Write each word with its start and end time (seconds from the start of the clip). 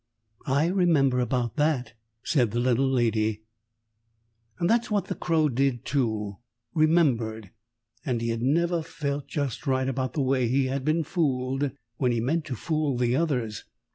"I 0.47 0.65
remember 0.65 1.19
about 1.19 1.57
that," 1.57 1.93
said 2.23 2.49
the 2.49 2.59
Little 2.59 2.89
Lady. 2.89 3.43
That's 4.59 4.89
what 4.89 5.05
the 5.05 5.13
Crow 5.13 5.47
did, 5.47 5.85
too 5.85 6.37
remembered, 6.73 7.51
and 8.03 8.19
he 8.19 8.29
had 8.29 8.41
never 8.41 8.81
felt 8.81 9.27
just 9.27 9.67
right 9.67 9.87
about 9.87 10.13
the 10.13 10.23
way 10.23 10.47
he 10.47 10.65
had 10.65 10.83
been 10.83 11.03
fooled 11.03 11.69
when 11.97 12.11
he 12.11 12.19
meant 12.19 12.45
to 12.45 12.55
fool 12.55 12.97
the 12.97 13.15
others. 13.15 13.65